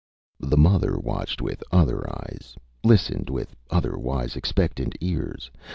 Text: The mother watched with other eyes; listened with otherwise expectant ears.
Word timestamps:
The 0.39 0.57
mother 0.57 0.97
watched 0.97 1.43
with 1.43 1.63
other 1.71 2.11
eyes; 2.11 2.55
listened 2.83 3.29
with 3.29 3.55
otherwise 3.69 4.35
expectant 4.35 4.95
ears. 4.99 5.51